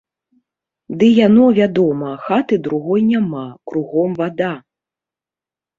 Ды 1.03 1.09
яно, 1.27 1.45
вядома, 1.59 2.09
хаты 2.25 2.55
другой 2.69 3.07
няма, 3.11 3.45
кругом 3.73 4.11
вада. 4.25 4.53